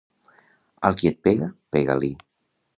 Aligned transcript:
Al 0.89 0.97
qui 1.01 1.11
et 1.11 1.21
pega, 1.29 1.53
pega-li. 1.77 2.13